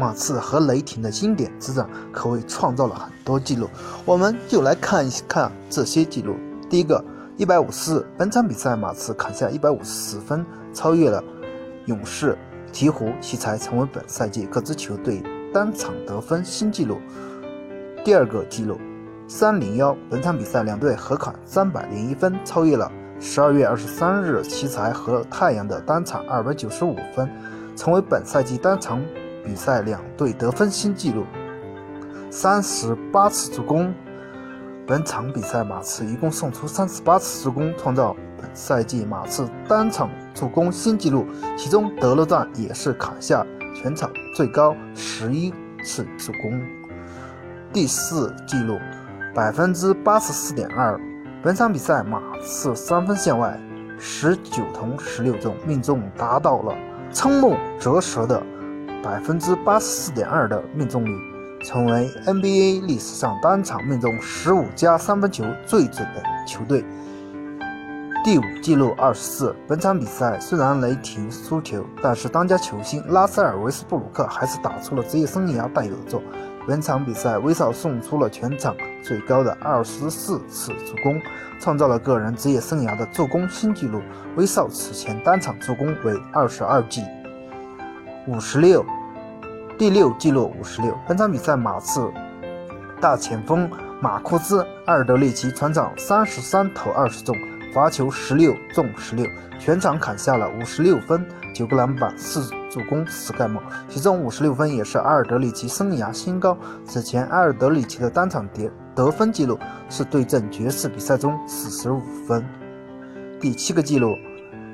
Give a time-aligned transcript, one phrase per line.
[0.00, 3.68] 马刺和雷霆的经典之战可谓创造了很多记录，
[4.06, 6.34] 我们就来看一看这些记录。
[6.70, 7.04] 第一个，
[7.36, 10.42] 一百五十四，本场比赛马刺砍下一百五十四分，
[10.72, 11.22] 超越了
[11.84, 12.38] 勇士、
[12.72, 15.22] 鹈鹕，奇才，成为本赛季各支球队
[15.52, 16.96] 单场得分新纪录。
[18.02, 18.80] 第二个记录，
[19.28, 22.90] 三零幺，本场比赛两队合砍三百零一分，超越了
[23.20, 27.30] 十二月二十三日奇才和太阳的单场二百九十五分，
[27.76, 28.98] 成为本赛季单场
[29.44, 31.24] 比赛两队得分新纪录。
[32.30, 33.92] 三十八次助攻。
[34.86, 41.24] 本场比赛，马刺一共送出三十八次助攻，创造本赛季马刺单场助攻新纪录。
[41.56, 46.60] 其中，德罗赞也是砍下全场最高十一次助攻。
[47.72, 48.78] 第四纪录，
[49.32, 51.00] 百分之八十四点二。
[51.40, 53.56] 本场比赛，马刺三分线外
[53.96, 56.74] 十九投十六中，命中达到了
[57.12, 58.42] 瞠目折舌的
[59.02, 61.30] 百分之八十四点二的命中率。
[61.62, 66.82] 成为 NBA 历史上单场命中十五加三分球最准的球队。
[68.24, 69.54] 第五记录二十四。
[69.68, 76.22] 本场比赛虽然雷霆输球，但是当家球星拉塞尔·维斯布鲁克还是打出了职业生涯带有作。
[76.66, 81.20] 本场比赛，威少送出了全场最高的二十四次助攻，
[81.60, 84.00] 创造了个人职业生涯的助攻新纪录。
[84.36, 87.02] 威少此前单场助攻为二十二记。
[88.30, 88.86] 五十六。
[89.76, 90.96] 第六记录五十六。
[91.08, 92.08] 本场比赛，马刺
[93.00, 93.68] 大前锋
[94.00, 97.34] 马库兹·阿尔德里奇全场三十三投二十中，
[97.74, 99.26] 罚球十六中十六，
[99.58, 106.56] 全场砍下了五十六分、九个篮板、四助攻、四盖帽，其中五十六分也是阿尔德里奇生涯新高。
[106.84, 109.58] 此前，阿尔德里奇的单场得得分记录
[109.88, 112.46] 是对阵爵士比赛中四十五分。
[113.40, 114.14] 第七个记录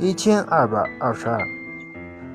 [0.00, 1.38] 一千二百二十二。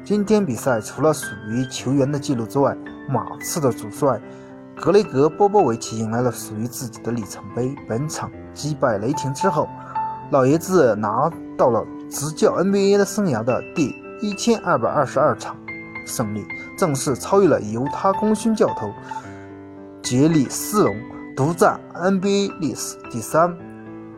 [0.10, 2.76] 今天比赛除了属于球员的记录之外，
[3.08, 4.20] 马刺的主帅
[4.76, 7.75] 格雷格·波波维奇迎来了属于自己的里程碑。
[7.88, 9.69] 本场击败雷霆之后，
[10.31, 15.56] 老爷子拿到了执教 NBA 的生涯的第一千二百二十二场
[16.08, 16.44] 胜利，
[16.75, 18.92] 正式超越了犹他功勋教头
[20.02, 20.96] 杰里斯隆，
[21.36, 23.56] 独占 NBA 历史第三。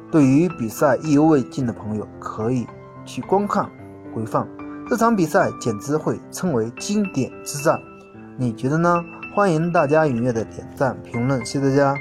[0.09, 2.66] 对于比赛意犹未尽的朋友，可以
[3.03, 3.69] 去观看
[4.16, 4.47] 回放。
[4.91, 7.81] 这场比赛简直会称为经典之战，
[8.38, 9.02] 你觉得呢？
[9.34, 11.96] 欢迎大家踊跃的点赞评论，谢谢大家。